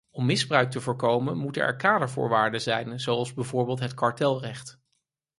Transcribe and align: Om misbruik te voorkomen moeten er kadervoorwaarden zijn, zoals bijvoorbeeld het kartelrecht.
Om 0.09 0.25
misbruik 0.25 0.71
te 0.71 0.81
voorkomen 0.81 1.37
moeten 1.37 1.61
er 1.63 1.75
kadervoorwaarden 1.75 2.61
zijn, 2.61 2.99
zoals 2.99 3.33
bijvoorbeeld 3.33 3.79
het 3.79 3.93
kartelrecht. 3.93 4.81